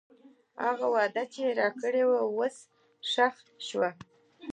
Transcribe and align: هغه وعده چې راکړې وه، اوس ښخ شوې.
هغه 0.65 0.85
وعده 0.95 1.23
چې 1.33 1.43
راکړې 1.59 2.03
وه، 2.07 2.17
اوس 2.27 2.55
ښخ 3.11 3.35
شوې. 3.67 3.91